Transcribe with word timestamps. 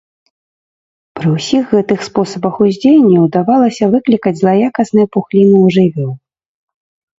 Пры 1.19 1.27
ўсіх 1.33 1.63
гэтых 1.73 1.99
спосабах 2.07 2.57
ўздзеяння 2.65 3.19
ўдавалася 3.27 3.91
выклікаць 3.93 4.35
злаякасныя 4.43 5.07
пухліны 5.19 5.57
ў 5.65 5.67
жывёл. 5.79 6.11